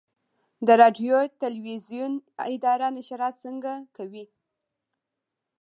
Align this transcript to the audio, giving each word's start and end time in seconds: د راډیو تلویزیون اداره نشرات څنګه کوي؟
د 0.67 0.69
راډیو 0.81 1.17
تلویزیون 1.41 2.13
اداره 2.53 2.87
نشرات 2.97 3.35
څنګه 3.45 3.71
کوي؟ 3.95 4.25